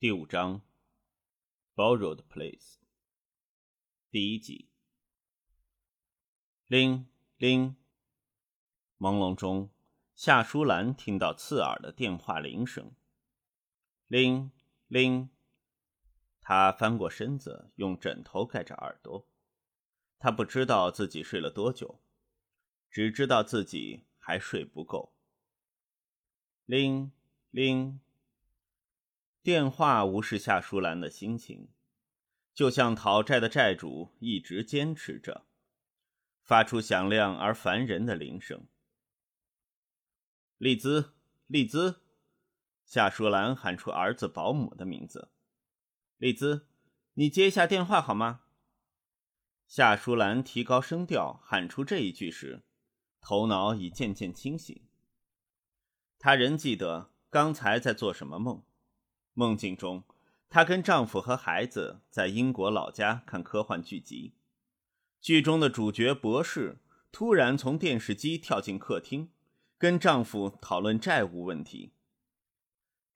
[0.00, 0.62] 第五章
[1.74, 2.76] ，Borrowed Place，
[4.12, 4.68] 第一集。
[6.68, 7.74] 铃铃，
[9.00, 9.70] 朦胧中，
[10.14, 12.92] 夏淑兰听到刺耳的电话铃声。
[14.06, 14.52] 铃
[14.86, 15.30] 铃，
[16.40, 19.28] 她翻过身子，用枕头盖着耳朵。
[20.20, 22.00] 她不知道自己睡了多久，
[22.88, 25.12] 只知道自己还睡不够。
[26.66, 27.10] 铃
[27.50, 27.98] 铃。
[29.42, 31.68] 电话无视夏淑兰的心情，
[32.52, 35.46] 就像讨债的债主一直坚持着，
[36.42, 38.66] 发出响亮而烦人的铃声。
[40.58, 41.14] 丽兹，
[41.46, 42.02] 丽兹，
[42.84, 45.30] 夏淑兰喊出儿子保姆的名字。
[46.16, 46.66] 丽兹，
[47.14, 48.42] 你接一下电话好吗？
[49.68, 52.64] 夏淑兰提高声调喊出这一句时，
[53.20, 54.88] 头脑已渐渐清醒。
[56.18, 58.64] 她仍记得刚才在做什么梦。
[59.38, 60.02] 梦境中，
[60.50, 64.34] 她跟丈夫和孩子在英国老家看科幻剧集。
[65.20, 66.80] 剧中的主角博士
[67.12, 69.30] 突然从电视机跳进客厅，
[69.78, 71.92] 跟丈夫讨论债务问题。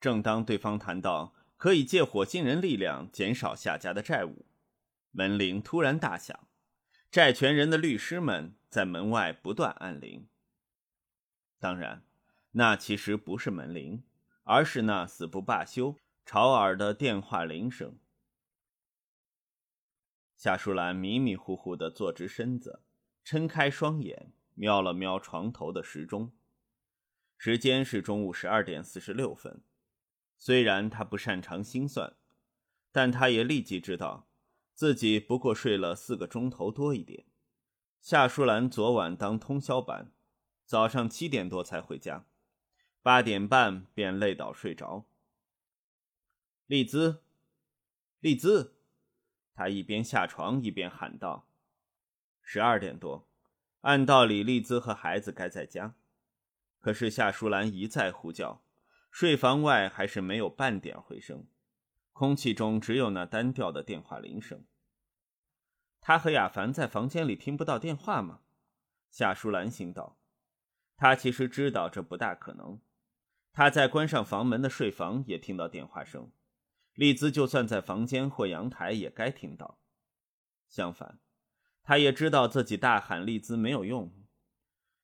[0.00, 4.46] 正当对方谈到可以借火星人力量减少下家的债务，
[5.10, 6.46] 门铃突然大响，
[7.10, 10.28] 债权人的律师们在门外不断按铃。
[11.58, 12.04] 当然，
[12.52, 14.04] 那其实不是门铃，
[14.44, 15.96] 而是那死不罢休。
[16.24, 17.98] 吵耳的电话铃声。
[20.36, 22.82] 夏淑兰迷迷糊糊地坐直身子，
[23.22, 26.32] 撑开双眼，瞄了瞄床头的时钟，
[27.36, 29.62] 时间是中午十二点四十六分。
[30.38, 32.16] 虽然她不擅长心算，
[32.90, 34.28] 但她也立即知道，
[34.74, 37.26] 自己不过睡了四个钟头多一点。
[38.00, 40.12] 夏淑兰昨晚当通宵班，
[40.64, 42.26] 早上七点多才回家，
[43.02, 45.06] 八点半便累倒睡着。
[46.66, 47.22] 丽兹，
[48.20, 48.76] 丽兹，
[49.52, 51.48] 他一边下床一边喊道
[52.40, 53.28] ：“十二点多，
[53.80, 55.94] 按道理丽兹和孩子该在家，
[56.80, 58.62] 可是夏淑兰一再呼叫，
[59.10, 61.46] 睡房外还是没有半点回声，
[62.12, 64.64] 空气中只有那单调的电话铃声。
[66.00, 68.40] 他和亚凡在房间里听不到电话吗？”
[69.10, 70.16] 夏淑兰心道。
[70.96, 72.80] 他其实知道这不大可能，
[73.52, 76.30] 他在关上房门的睡房也听到电话声。
[76.94, 79.78] 丽兹就算在房间或阳台，也该听到。
[80.68, 81.18] 相反，
[81.82, 84.12] 他也知道自己大喊丽兹没有用，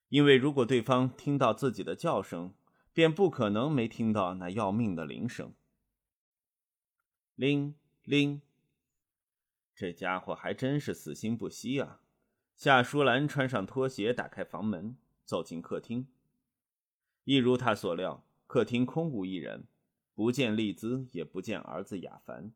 [0.08, 2.54] 因为如果对方听到自己的叫声，
[2.92, 5.54] 便不可能没听到那要命的铃声。
[7.34, 8.42] 铃铃，
[9.74, 12.00] 这家伙还真是死心不息啊！
[12.56, 16.08] 夏淑兰穿上拖鞋，打开房门，走进客厅。
[17.24, 19.68] 一如他所料，客厅空无一人。
[20.18, 22.52] 不见丽兹，也不见儿子亚凡。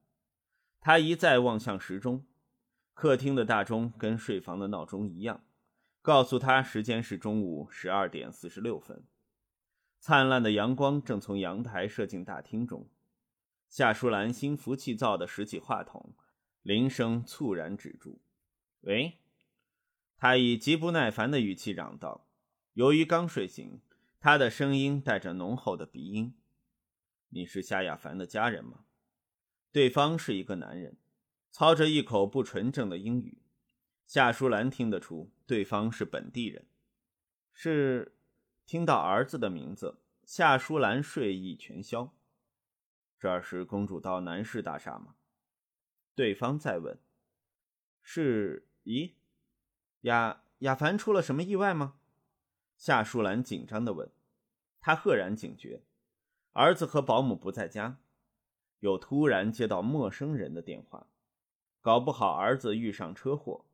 [0.80, 2.26] 他一再望向时钟，
[2.92, 5.44] 客厅的大钟跟睡房的闹钟一样，
[6.02, 9.04] 告诉他时间是中午十二点四十六分。
[10.00, 12.88] 灿烂的阳光正从阳台射进大厅中。
[13.68, 16.16] 夏淑兰心浮气躁地拾起话筒，
[16.62, 18.20] 铃声猝然止住。
[18.82, 19.18] “喂！”
[20.18, 22.26] 他以极不耐烦的语气嚷道。
[22.72, 23.80] 由于刚睡醒，
[24.18, 26.34] 他的声音带着浓厚的鼻音。
[27.34, 28.84] 你是夏亚凡的家人吗？
[29.72, 30.98] 对方是一个男人，
[31.50, 33.40] 操着一口不纯正的英语。
[34.06, 36.66] 夏淑兰听得出对方是本地人。
[37.54, 38.18] 是，
[38.66, 42.14] 听到儿子的名字，夏淑兰睡意全消。
[43.18, 45.14] 这儿是公主道南市大厦吗？
[46.14, 46.98] 对方再问。
[48.02, 48.68] 是？
[48.84, 49.14] 咦，
[50.02, 51.98] 亚亚凡出了什么意外吗？
[52.76, 54.12] 夏淑兰紧张地问。
[54.82, 55.84] 他赫然警觉。
[56.54, 57.98] 儿子和保姆不在家，
[58.80, 61.06] 又突然接到陌生人的电话，
[61.80, 63.64] 搞不好儿子遇上车祸。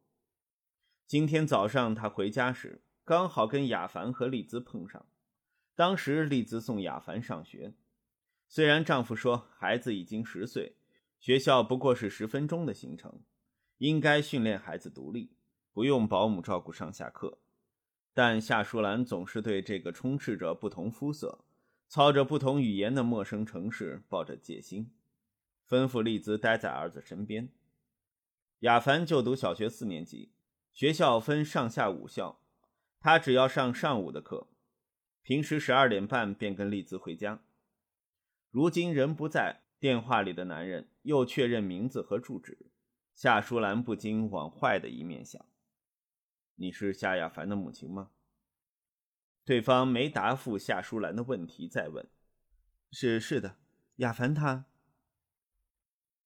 [1.05, 5.07] 今天早上他回家时，刚好跟亚凡和丽兹碰上。
[5.75, 7.75] 当时丽兹送亚凡上学，
[8.47, 10.77] 虽然丈夫说孩子已经十岁，
[11.19, 13.21] 学校不过是十分钟的行程，
[13.79, 15.33] 应该训练孩子独立，
[15.73, 17.39] 不用保姆照顾上下课，
[18.15, 21.45] 但夏淑兰总是对这个充斥着不同肤色。
[21.89, 24.91] 操着不同语言的陌生城市，抱着戒心，
[25.67, 27.49] 吩咐丽兹待在儿子身边。
[28.61, 30.31] 亚凡就读小学四年级，
[30.75, 32.41] 学校分上下午校，
[33.01, 34.49] 他只要上上午的课，
[35.23, 37.41] 平时十二点半便跟丽兹回家。
[38.51, 42.67] 如今人不在，电话里的男人又确认名字和住址，
[43.15, 45.43] 夏淑兰不禁往坏的一面想：
[46.57, 48.11] 你是夏亚凡的母亲吗？
[49.49, 52.07] 对方没答复夏淑兰的问题，再问
[52.93, 53.57] ：“是是的，
[53.97, 54.67] 亚凡他。”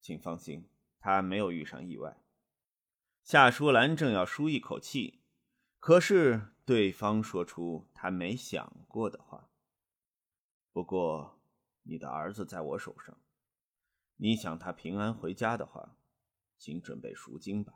[0.03, 2.21] 请放心，他没有遇上意外。
[3.23, 5.23] 夏淑兰正要舒一口气，
[5.79, 9.49] 可是对方说出他没想过的话。
[10.73, 11.41] 不过，
[11.85, 13.17] 你的儿子在我手上，
[14.17, 15.97] 你想他平安回家的话，
[16.59, 17.75] 请准备赎金吧。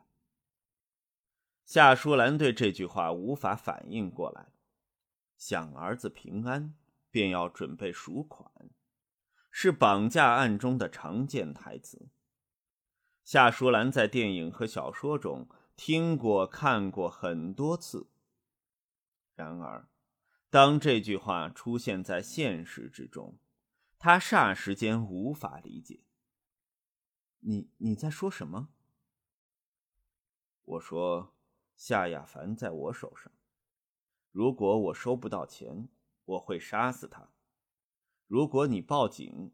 [1.63, 4.51] 夏淑兰对这句话无法反应过来，
[5.37, 6.75] 想儿子平安
[7.09, 8.51] 便要准备赎款，
[9.49, 12.09] 是绑架案中的常见台词。
[13.23, 18.09] 夏淑兰在电影和小说中听过、看过很多次，
[19.35, 19.87] 然而，
[20.49, 23.37] 当这句话出现在现实之中，
[23.99, 26.01] 她霎时间无法理解。
[27.39, 28.69] 你你在说什么？
[30.63, 31.33] 我说。
[31.79, 33.31] 夏亚凡在我手上，
[34.37, 35.89] 如果我收不到钱，
[36.23, 37.31] 我会杀死他；
[38.27, 39.51] 如果你报警，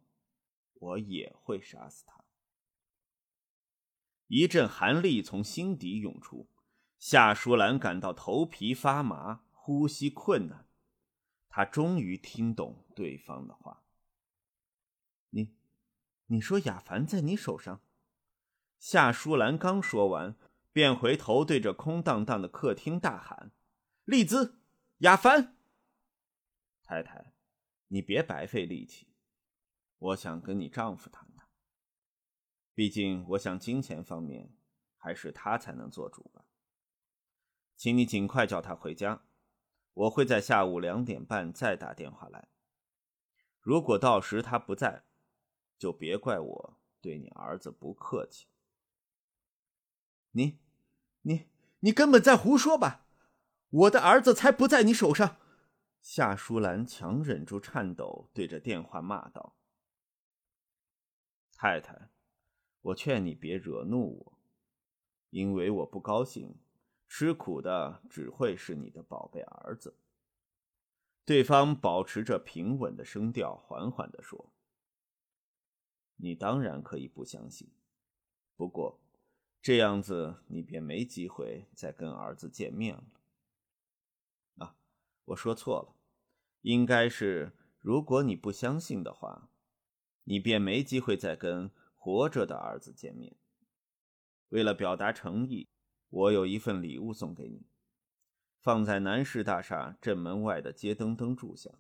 [0.74, 2.26] 我也会杀死他。
[4.28, 6.50] 一阵寒力从心底涌出，
[7.00, 10.68] 夏淑兰感到头皮发麻，呼吸困难。
[11.48, 13.86] 她终于听懂对方的话
[15.32, 15.56] ：“你，
[16.26, 17.80] 你说亚凡在你手上？”
[18.78, 20.36] 夏淑兰刚说完。
[20.74, 23.52] 便回头对着空荡荡的客厅大喊
[24.06, 24.62] ：“丽兹，
[25.00, 25.57] 亚凡，
[26.84, 27.34] 太太，
[27.88, 29.07] 你别白费力气，
[29.98, 31.48] 我想跟你丈夫谈谈。
[32.74, 34.56] 毕竟，我想金钱方面
[34.98, 36.45] 还是他才能做主吧。
[37.75, 39.25] 请你尽快叫他回家，
[39.94, 42.48] 我会在下午两点半再打电话来。
[43.60, 45.04] 如果到时他不在，
[45.78, 48.48] 就别怪我对你儿子不客气。
[50.31, 50.60] 你。”
[51.25, 51.48] 你
[51.80, 53.03] 你根本在胡说吧！
[53.74, 55.38] 我的儿子才不在你手上！
[56.00, 59.56] 夏淑兰强忍住颤抖，对着电话骂道
[61.58, 62.12] ：“太太，
[62.81, 64.40] 我劝你别惹怒我，
[65.31, 66.60] 因为我不高兴，
[67.08, 69.98] 吃苦的只会是你的宝贝儿子。”
[71.25, 74.54] 对方保持着平稳的声调，缓缓地说
[76.18, 77.72] ：“你当然可以不相信，
[78.56, 79.00] 不过……”
[79.64, 83.12] 这样子，你便没机会再跟儿子见面了。
[85.25, 85.96] 我说错了，
[86.62, 89.50] 应该是如果你不相信的话，
[90.24, 93.36] 你便没机会再跟活着的儿子见面。
[94.50, 95.68] 为了表达诚意，
[96.10, 97.66] 我有一份礼物送给你，
[98.60, 101.72] 放在南市大厦正门外的街灯灯柱下。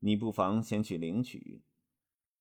[0.00, 1.62] 你不妨先去领取，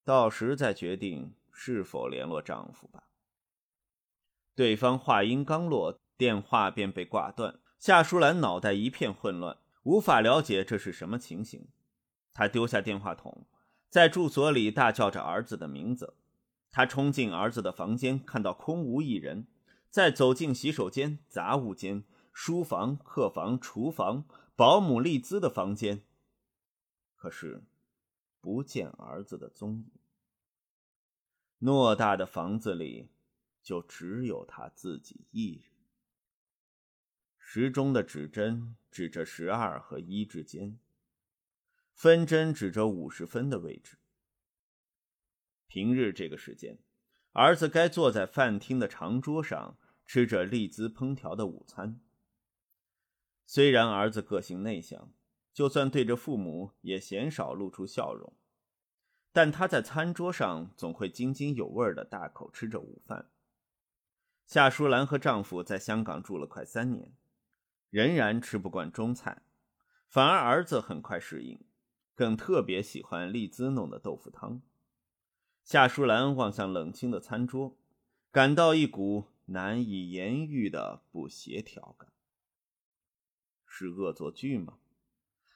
[0.06, 3.10] 到时再决定是否联络丈夫吧。
[4.56, 7.60] 对方话音刚落，电话便被挂断。
[7.78, 9.58] 夏淑兰脑袋一片混乱，
[9.90, 11.68] 无法了解这是什么情形。
[12.32, 13.48] 他丢下电话筒，
[13.90, 16.16] 在住所里大叫着儿子的名字。
[16.70, 19.48] 他冲进儿子的房间，看到空无一人，
[19.90, 24.26] 再走进洗手间、杂物间、书房、客房、厨房、
[24.56, 26.04] 保姆丽兹的房间，
[27.16, 27.64] 可是
[28.40, 29.92] 不见儿子的踪影。
[31.60, 33.10] 偌大的房子里。
[33.62, 35.69] 就只有他自己一人。
[37.52, 40.78] 时钟的指针指着十二和一之间，
[41.96, 43.98] 分针指着五十分的位置。
[45.66, 46.78] 平日这个时间，
[47.32, 52.00] 儿子该坐在饭厅的长桌上吃着丽兹烹调的午餐。
[53.48, 55.12] 虽然儿子个性内向，
[55.52, 58.32] 就算对着父母也鲜少露出笑容，
[59.32, 63.32] 但他在餐桌上总会津津有味的大口吃着午饭。
[64.46, 67.12] 夏淑兰和丈夫在香港住了快三年，
[67.90, 69.42] 仍然吃不惯中菜，
[70.08, 71.66] 反而儿子很快适应，
[72.16, 74.62] 更特别喜欢丽兹弄的豆腐汤。
[75.64, 77.78] 夏淑兰望向冷清的餐桌，
[78.32, 82.12] 感到一股难以言喻的不协调感。
[83.66, 84.80] 是恶作剧吗？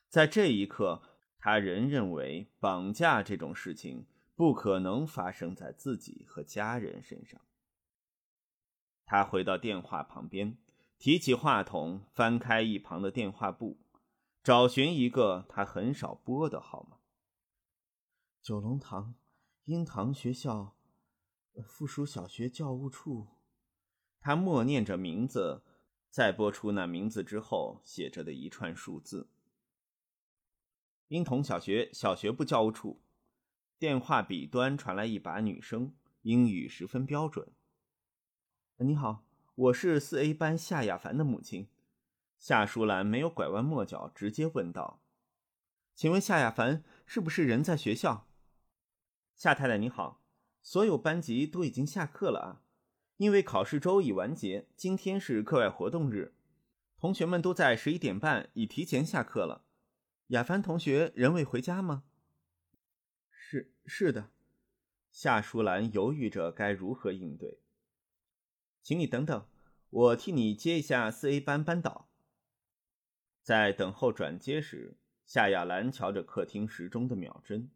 [0.07, 1.01] 在这一刻，
[1.39, 7.41] 他仍认为绑架这种事情不可能发生在自己和家人身上。
[9.05, 10.57] 他回到电话旁边，
[11.03, 13.77] 提起话筒，翻开一旁的电话簿，
[14.41, 16.99] 找寻一个他很少拨的号码。
[18.41, 19.13] 九龙塘
[19.65, 20.77] 鹰塘学校
[21.65, 23.27] 附属小学教务处。
[24.21, 25.65] 他默念着名字，
[26.09, 29.27] 再拨出那名字之后写着的一串数字。
[31.09, 33.01] 婴童小学小学部教务处。
[33.77, 37.51] 电话彼端传来一把女声，英语十分标准。
[38.77, 41.67] 你好，我是四 A 班夏亚凡的母亲。
[42.39, 44.99] 夏淑兰没有拐弯抹角，直接问道
[45.93, 48.27] ：“请问夏亚凡是不是人在学校？”
[49.37, 50.23] 夏太太你好，
[50.63, 52.61] 所有班级都已经下课了啊，
[53.17, 56.33] 因为考试周已完结，今天是课外活动日，
[56.97, 59.65] 同学们都在十一点半已提前下课了。
[60.29, 62.05] 亚凡同学仍未回家吗？
[63.29, 64.31] 是是的。
[65.11, 67.59] 夏淑兰犹豫着该如何应对。
[68.83, 69.47] 请你等等，
[69.89, 72.09] 我替你接一下四 A 班班导。
[73.41, 77.71] 在等候转接时，夏亚兰瞧着客厅时钟的秒针，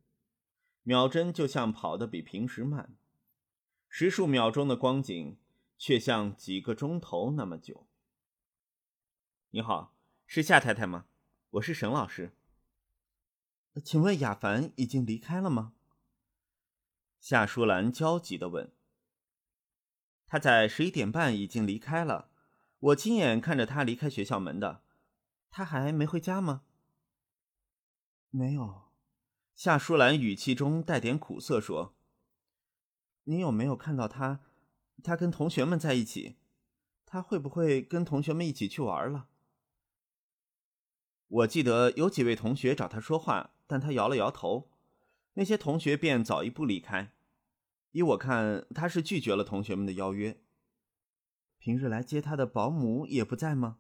[0.84, 2.98] 秒针就像跑得比平时慢，
[3.88, 5.38] 十数秒钟的光景
[5.78, 7.88] 却像几个钟头那么久。
[9.52, 9.96] 你好，
[10.26, 11.06] 是夏太太吗？
[11.52, 12.34] 我是沈老师。
[13.82, 15.74] 请问亚凡已经离开了吗？
[17.22, 18.72] 夏淑兰焦急地问
[20.28, 22.30] ：“他在十一点半已经离开了，
[22.80, 24.84] 我亲眼看着他离开学校门的。
[25.50, 26.64] 他还没回家吗
[28.30, 28.92] ？”“没有。”
[29.56, 31.96] 夏淑兰语气中带点苦涩说
[33.24, 34.42] ：“你有没有看到他？
[35.04, 36.36] 他跟同学们在一起？
[37.06, 39.30] 他会不会跟同学们一起去玩了？”
[41.28, 44.70] 我记得有几位同学找他说话，但他摇了摇头。
[45.34, 47.14] 那些同学便早一步离开。
[47.98, 50.40] 依我看，他是拒绝了同学们的邀约。
[51.58, 53.80] 平日来接他的保姆也不在吗？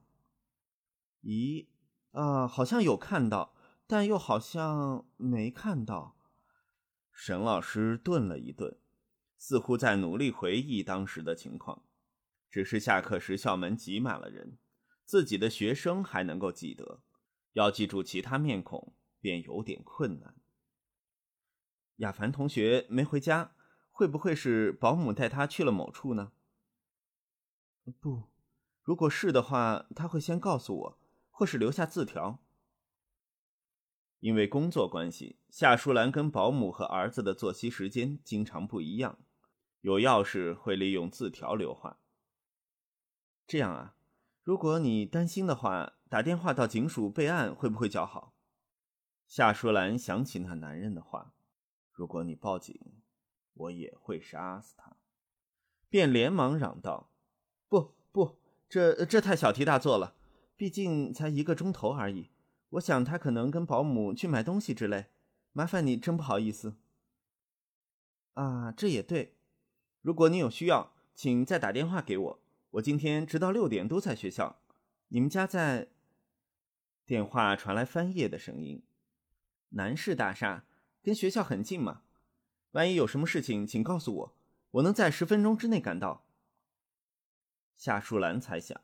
[1.21, 1.67] 咦，
[2.13, 3.53] 啊，好像有看到，
[3.85, 6.17] 但又好像没看到。
[7.11, 8.79] 沈老师顿了一顿，
[9.37, 11.83] 似乎在努力回忆当时的情况。
[12.49, 14.57] 只是下课时校门挤满了人，
[15.05, 17.03] 自己的学生还能够记得，
[17.53, 20.33] 要记住其他面孔便有点困难。
[21.97, 23.53] 亚凡同学没回家，
[23.97, 26.31] 会不会是保姆带他去了某处呢？
[27.99, 28.25] 不，
[28.83, 30.99] 如果是的话，他会先告诉我，
[31.31, 32.37] 或是留下字条。
[34.19, 39.17] 因为工作关系，夏淑兰跟保姆和儿子的作息时间经常不一样，
[39.81, 41.97] 有钥匙会利用字条留话。
[43.47, 43.95] 这样啊，
[44.43, 48.35] 如果你担心的话，打电话到警署备案会不会较好？
[49.25, 51.33] 夏淑兰想起那男人的话。
[51.91, 52.96] 如果你报警，
[53.57, 54.97] 我也会杀死他。
[55.89, 57.11] 便连忙嚷道
[57.69, 60.15] ：“不不，这这太小题大做了，
[60.55, 62.29] 毕竟才一个钟头而已。
[62.71, 65.05] 我想他可能跟保姆去买东西之类。
[65.53, 66.75] 麻烦你，真不好意思。”
[68.35, 69.37] 啊，这也对。
[70.01, 72.39] 如果你有需要，请再打电话给我。
[72.71, 74.61] 我今天直到六点都在学校。
[75.07, 75.87] 你们家在？
[77.05, 78.83] 电话传来翻页的声音。
[79.69, 80.65] 南市大厦。
[81.01, 82.01] 跟学校很近嘛，
[82.71, 84.37] 万一有什么事情，请告诉我，
[84.71, 86.27] 我能在十分钟之内赶到。
[87.75, 88.79] 夏淑兰猜想，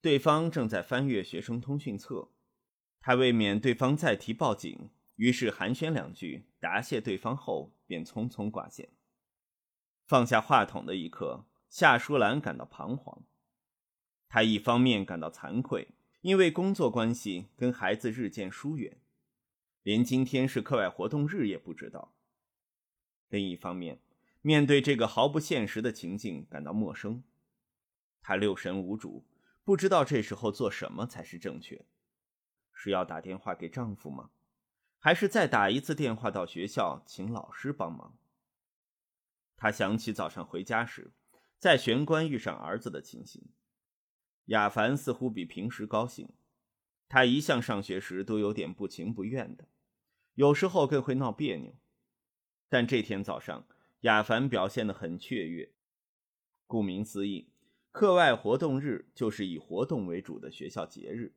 [0.00, 2.30] 对方正在翻阅学生通讯册，
[3.00, 8.90] 她为免对方再提报警，于是寒暄两句，答谢对方后便匆匆挂线。
[10.06, 13.22] 放下话筒的一刻，夏淑兰感到彷徨。
[14.28, 15.88] 她一方面感到惭愧，
[16.22, 18.98] 因为工作关系跟孩子日渐疏远。
[19.82, 22.14] 连今天是课外活动日也不知道。
[23.32, 23.98] 另一方面，
[24.42, 27.24] 面对这个毫不现实的情境感到陌生，
[28.20, 29.24] 他六神无主，
[29.64, 31.86] 不知道这时候做什么才是正确。
[32.74, 34.28] 是要打电话给丈夫吗？
[34.98, 38.18] 还是再打一次电话到学校请老师帮忙？
[39.56, 41.14] 他想起早上回家时，
[41.58, 43.42] 在玄关遇上儿子的情形。
[44.46, 46.28] 亚凡似乎比平时高兴。
[47.08, 49.68] 他一向上学时都有点不情不愿的，
[50.34, 51.74] 有时候更会闹别扭。
[52.72, 53.66] 但这天早上，
[54.00, 55.74] 亚凡表现得很雀跃。
[56.66, 57.50] 顾名思义，
[57.90, 61.34] 课外活动日就是以活动为主的学校节日，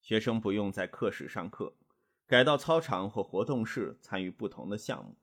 [0.00, 1.74] 学生不用在课室上课，
[2.28, 5.16] 改到操场或活动室参与不同的项目，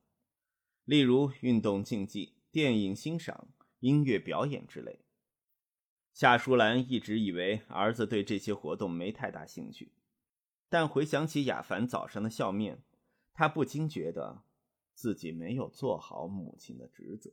[0.83, 3.47] 例如运动竞技、电影欣赏、
[3.79, 4.99] 音乐表演之类。
[6.11, 9.93] 夏淑兰一直以为儿子对这些活动没太大兴趣，
[10.67, 12.83] 但回想起亚凡早上的笑面，
[13.33, 14.43] 她不禁觉得
[14.93, 17.31] 自己没有做好母亲的职责。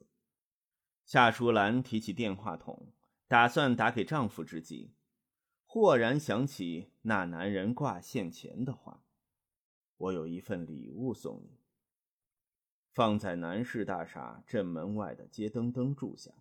[1.05, 2.93] 夏淑兰提起电话筒，
[3.26, 4.93] 打算打给丈夫之际，
[5.67, 9.05] 豁然想起那男人挂线前的话
[9.97, 11.59] ：“我有一份礼物送你，
[12.93, 16.33] 放在南市大厦正门外的街灯灯柱下。”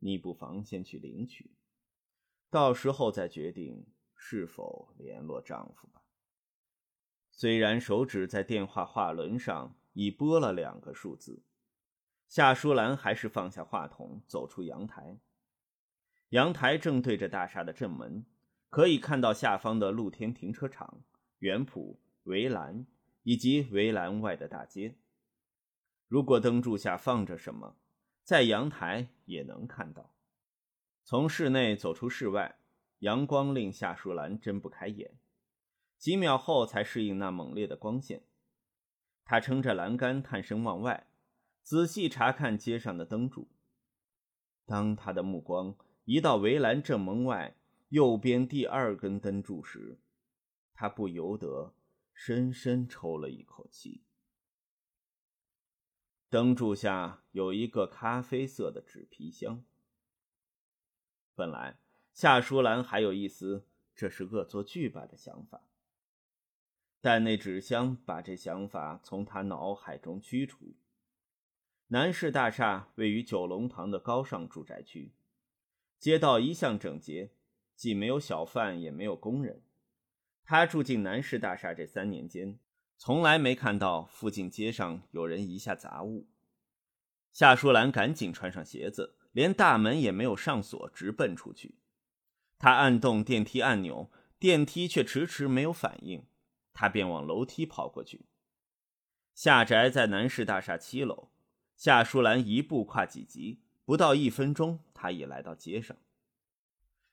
[0.00, 1.56] 你不妨先去领取，
[2.50, 6.04] 到时候再决定是否联络丈夫吧。
[7.32, 11.42] 虽然手指在电话话轮上已拨了两个数字，
[12.28, 15.18] 夏淑兰还是放下话筒，走出阳台。
[16.28, 18.24] 阳台正对着大厦的正门，
[18.70, 21.02] 可以看到下方的露天停车场、
[21.40, 22.86] 园圃、围栏
[23.24, 24.94] 以及围栏外的大街。
[26.06, 27.76] 如果灯柱下放着什么，
[28.22, 30.14] 在阳台也能看到。
[31.02, 32.60] 从室内走出室外，
[33.00, 35.18] 阳光令夏淑兰睁不开眼，
[35.96, 38.27] 几秒后才适应那猛烈的光线。
[39.28, 41.06] 他撑着栏杆，探身往外，
[41.62, 43.46] 仔细查看街上的灯柱。
[44.64, 47.54] 当他的目光移到围栏正门外
[47.90, 49.98] 右边第二根灯柱时，
[50.72, 51.74] 他不由得
[52.14, 54.02] 深深抽了一口气。
[56.30, 59.62] 灯柱下有一个咖啡色的纸皮箱。
[61.34, 61.78] 本来
[62.14, 65.60] 夏淑兰还有一丝这是恶作剧吧的想法。
[67.00, 70.74] 但那纸箱把这想法从他脑海中驱除。
[71.88, 75.12] 南市大厦位于九龙塘的高尚住宅区，
[75.98, 77.32] 街道一向整洁，
[77.74, 79.62] 既没有小贩，也没有工人。
[80.44, 82.58] 他住进南市大厦这三年间，
[82.96, 86.26] 从来没看到附近街上有人遗下杂物。
[87.32, 91.76] 夏淑兰赶紧穿上鞋子，连大门也没有上锁，直奔出去。
[92.58, 96.26] 他按动电梯按钮，电梯却迟迟没有反应。
[96.80, 98.26] 他便往楼梯跑过去。
[99.34, 101.28] 夏宅在南市大厦七楼。
[101.74, 105.96] 夏淑兰一步跨几级，不到一分钟，他已来到街上。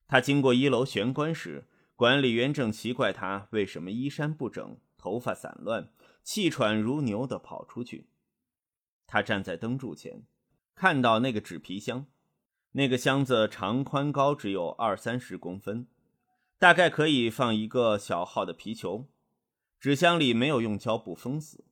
[0.07, 5.91] 他经过一楼玄关时，管理员正奇怪他为什么衣衫不整、头发散乱、
[6.21, 8.11] 气喘如牛地跑出去。
[9.07, 10.27] 他站在灯柱前，
[10.75, 12.05] 看到那个纸皮箱。
[12.73, 15.87] 那个箱子长宽高只有二三十公分，
[16.59, 19.07] 大概可以放一个小号的皮球。
[19.85, 21.63] 纸箱里没有用胶布封死，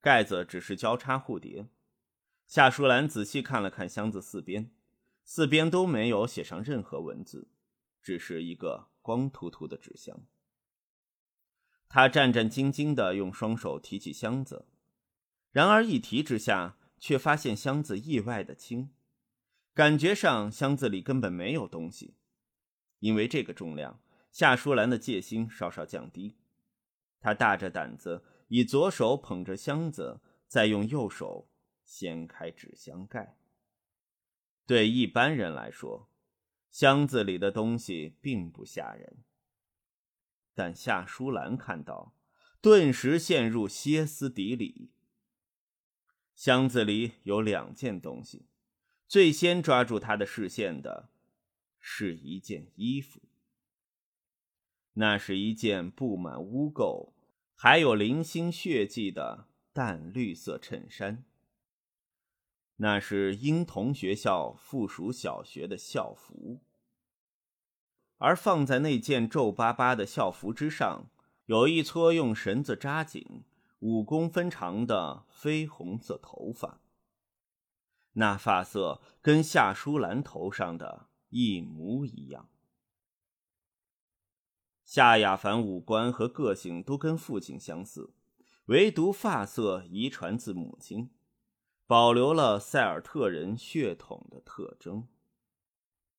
[0.00, 1.68] 盖子只是交叉互叠。
[2.46, 4.70] 夏淑兰仔细看了看箱子四边，
[5.24, 7.50] 四边都没有写上任何文字，
[8.00, 10.24] 只是一个光秃秃的纸箱。
[11.86, 14.66] 他战战兢兢地用双手提起箱子，
[15.50, 18.94] 然而一提之下，却发现箱子意外的轻，
[19.74, 22.16] 感觉上箱子里根本没有东西。
[23.00, 24.00] 因为这个重量，
[24.32, 26.38] 夏淑兰的戒心稍稍降低。
[27.20, 31.48] 他大着胆子，以左手捧着箱子，再用右手
[31.84, 33.36] 掀开纸箱盖。
[34.66, 36.08] 对一般人来说，
[36.70, 39.18] 箱子里的东西并不吓人，
[40.54, 42.14] 但夏淑兰看到，
[42.60, 44.90] 顿时陷入歇斯底里。
[46.34, 48.46] 箱子里有两件东西，
[49.06, 51.10] 最先抓住他的视线的，
[51.78, 53.20] 是一件衣服。
[54.94, 57.12] 那是一件布满污垢，
[57.54, 61.24] 还有零星血迹的淡绿色衬衫。
[62.76, 66.60] 那是婴童学校附属小学的校服，
[68.16, 71.10] 而放在那件皱巴巴的校服之上，
[71.44, 73.44] 有一撮用绳子扎紧、
[73.80, 76.80] 五公分长的绯红色头发。
[78.14, 82.48] 那发色跟夏淑兰头上的一模一样。
[84.92, 88.12] 夏亚凡五官和个性都跟父亲相似，
[88.64, 91.10] 唯独发色遗传自母亲，
[91.86, 95.06] 保留了塞尔特人血统的特征。